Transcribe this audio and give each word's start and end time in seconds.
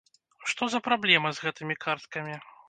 Што 0.53 0.69
за 0.75 0.79
праблема 0.87 1.29
з 1.35 1.45
гэтымі 1.49 1.75
карткамі? 1.87 2.35